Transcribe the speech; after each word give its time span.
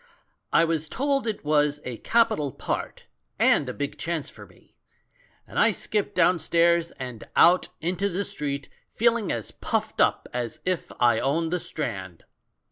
I 0.51 0.63
was 0.63 0.89
told 0.89 1.27
it 1.27 1.45
was 1.45 1.79
a 1.85 1.97
capital 1.99 2.51
part, 2.53 3.05
and 3.37 3.69
a 3.69 3.71
big 3.71 3.99
chance 3.99 4.31
for 4.31 4.47
me, 4.47 4.79
and 5.45 5.59
I 5.59 5.69
skipped 5.69 6.15
downstairs 6.15 6.89
and 6.97 7.23
out 7.35 7.67
into 7.81 8.09
the 8.09 8.23
street, 8.23 8.67
feel 8.95 9.15
ing 9.17 9.31
as 9.31 9.51
pufFed 9.51 10.01
up 10.03 10.27
as 10.33 10.59
if 10.65 10.91
I 10.99 11.19
owned 11.19 11.53
the 11.53 11.59
Strand. 11.59 12.25